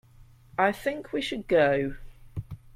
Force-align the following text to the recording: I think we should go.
I 0.57 0.71
think 0.71 1.13
we 1.13 1.21
should 1.21 1.47
go. 1.47 1.93